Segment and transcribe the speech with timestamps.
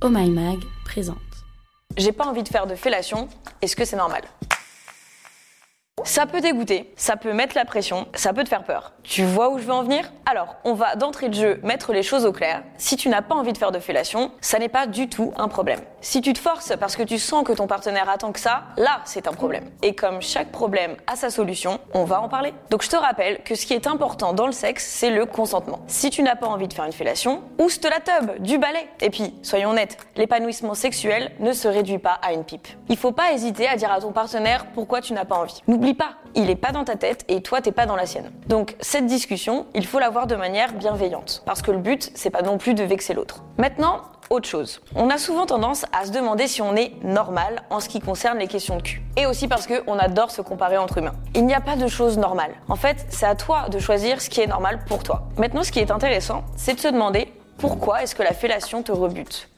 [0.00, 1.18] Oh My Mag présente.
[1.96, 3.28] J'ai pas envie de faire de fellation,
[3.60, 4.22] est-ce que c'est normal?
[6.08, 8.92] Ça peut dégoûter, ça peut mettre la pression, ça peut te faire peur.
[9.02, 10.10] Tu vois où je veux en venir?
[10.24, 12.62] Alors, on va d'entrée de jeu mettre les choses au clair.
[12.78, 15.48] Si tu n'as pas envie de faire de fellation, ça n'est pas du tout un
[15.48, 15.80] problème.
[16.00, 19.00] Si tu te forces parce que tu sens que ton partenaire attend que ça, là,
[19.04, 19.70] c'est un problème.
[19.82, 22.54] Et comme chaque problème a sa solution, on va en parler.
[22.70, 25.80] Donc je te rappelle que ce qui est important dans le sexe, c'est le consentement.
[25.88, 28.88] Si tu n'as pas envie de faire une fellation, ouste la tub, du balai.
[29.02, 32.66] Et puis, soyons honnêtes, l'épanouissement sexuel ne se réduit pas à une pipe.
[32.88, 35.62] Il faut pas hésiter à dire à ton partenaire pourquoi tu n'as pas envie.
[35.66, 35.97] N'oublie
[36.34, 38.30] il est pas dans ta tête et toi t'es pas dans la sienne.
[38.46, 42.42] Donc cette discussion, il faut l'avoir de manière bienveillante, parce que le but c'est pas
[42.42, 43.42] non plus de vexer l'autre.
[43.56, 44.80] Maintenant, autre chose.
[44.94, 48.38] On a souvent tendance à se demander si on est normal en ce qui concerne
[48.38, 49.02] les questions de cul.
[49.16, 51.14] Et aussi parce qu'on adore se comparer entre humains.
[51.34, 52.54] Il n'y a pas de choses normales.
[52.68, 55.28] En fait, c'est à toi de choisir ce qui est normal pour toi.
[55.38, 58.92] Maintenant, ce qui est intéressant, c'est de se demander pourquoi est-ce que la fellation te
[58.92, 59.48] rebute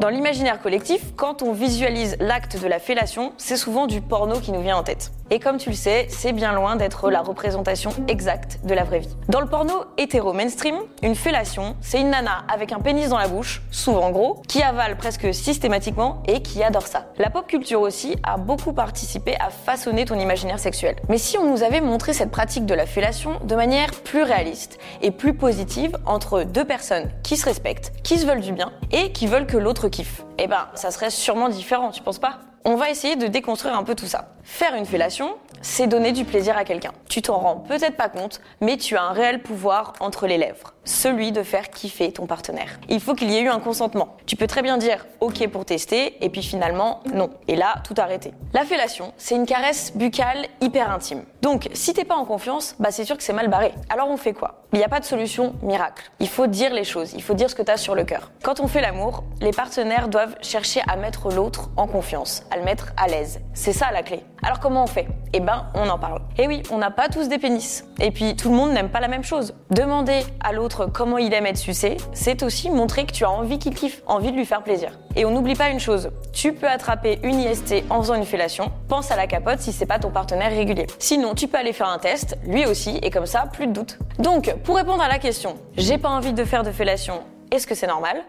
[0.00, 4.50] dans l'imaginaire collectif, quand on visualise l'acte de la fellation, c'est souvent du porno qui
[4.50, 5.12] nous vient en tête.
[5.34, 8.98] Et comme tu le sais, c'est bien loin d'être la représentation exacte de la vraie
[8.98, 9.16] vie.
[9.30, 13.28] Dans le porno hétéro mainstream, une fellation, c'est une nana avec un pénis dans la
[13.28, 17.06] bouche, souvent gros, qui avale presque systématiquement et qui adore ça.
[17.16, 20.96] La pop culture aussi a beaucoup participé à façonner ton imaginaire sexuel.
[21.08, 24.78] Mais si on nous avait montré cette pratique de la fellation de manière plus réaliste
[25.00, 29.12] et plus positive entre deux personnes qui se respectent, qui se veulent du bien et
[29.12, 32.38] qui veulent que l'autre kiffe, eh ben ça serait sûrement différent, tu penses pas?
[32.64, 34.28] On va essayer de déconstruire un peu tout ça.
[34.44, 36.92] Faire une fellation, c'est donner du plaisir à quelqu'un.
[37.08, 40.74] Tu t'en rends peut-être pas compte, mais tu as un réel pouvoir entre les lèvres,
[40.84, 42.78] celui de faire kiffer ton partenaire.
[42.88, 44.16] Il faut qu'il y ait eu un consentement.
[44.26, 47.30] Tu peux très bien dire OK pour tester, et puis finalement non.
[47.48, 48.32] Et là, tout arrêter.
[48.52, 51.24] La fellation, c'est une caresse buccale hyper intime.
[51.42, 53.74] Donc, si t'es pas en confiance, bah c'est sûr que c'est mal barré.
[53.90, 54.62] Alors on fait quoi?
[54.72, 56.10] Il n'y a pas de solution miracle.
[56.20, 58.30] Il faut dire les choses, il faut dire ce que tu as sur le cœur.
[58.44, 62.62] Quand on fait l'amour, les partenaires doivent chercher à mettre l'autre en confiance, à le
[62.62, 63.40] mettre à l'aise.
[63.54, 64.22] C'est ça la clé.
[64.44, 65.08] Alors comment on fait?
[65.32, 66.22] Eh ben, on en parle.
[66.38, 67.84] Et oui, on n'a pas tous des pénis.
[68.00, 69.54] Et puis, tout le monde n'aime pas la même chose.
[69.70, 73.58] Demander à l'autre comment il aime être sucé, c'est aussi montrer que tu as envie
[73.58, 74.98] qu'il kiffe, envie de lui faire plaisir.
[75.14, 78.72] Et on n'oublie pas une chose, tu peux attraper une IST en faisant une fellation,
[78.88, 80.86] pense à la capote si c'est pas ton partenaire régulier.
[80.98, 83.98] Sinon, tu peux aller faire un test, lui aussi, et comme ça, plus de doute.
[84.18, 87.20] Donc, pour répondre à la question, j'ai pas envie de faire de fellation,
[87.50, 88.22] est-ce que c'est normal?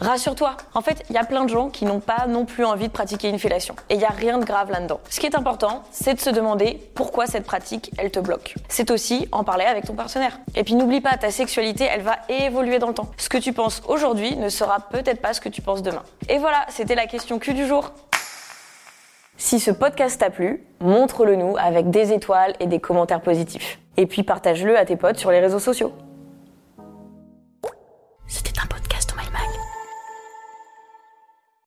[0.00, 2.86] Rassure-toi, en fait, il y a plein de gens qui n'ont pas non plus envie
[2.86, 3.74] de pratiquer une fellation.
[3.90, 5.00] Et il n'y a rien de grave là-dedans.
[5.10, 8.54] Ce qui est important, c'est de se demander pourquoi cette pratique, elle te bloque.
[8.68, 10.38] C'est aussi en parler avec ton partenaire.
[10.54, 13.10] Et puis n'oublie pas, ta sexualité, elle va évoluer dans le temps.
[13.16, 16.04] Ce que tu penses aujourd'hui ne sera peut-être pas ce que tu penses demain.
[16.28, 17.90] Et voilà, c'était la question Q du jour.
[19.36, 23.80] Si ce podcast t'a plu, montre-le nous avec des étoiles et des commentaires positifs.
[23.96, 25.92] Et puis partage-le à tes potes sur les réseaux sociaux.